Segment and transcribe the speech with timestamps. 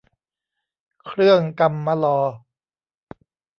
[1.05, 2.19] เครื่องกำมะลอ